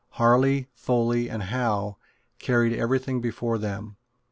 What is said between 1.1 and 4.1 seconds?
and Howe carried every thing before them.